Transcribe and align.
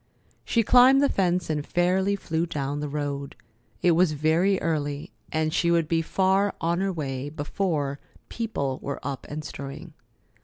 She 0.43 0.63
climbed 0.63 0.99
the 1.03 1.09
fence 1.09 1.47
and 1.47 1.63
fairly 1.63 2.15
flew 2.15 2.47
down 2.47 2.79
the 2.79 2.89
road. 2.89 3.35
It 3.83 3.91
was 3.91 4.13
very 4.13 4.59
early, 4.59 5.11
and 5.31 5.53
she 5.53 5.69
would 5.69 5.87
be 5.87 6.01
far 6.01 6.55
on 6.59 6.79
her 6.81 6.91
way 6.91 7.29
before 7.29 7.99
people 8.27 8.79
were 8.81 8.99
up 9.05 9.27
and 9.29 9.45
stirring. 9.45 9.93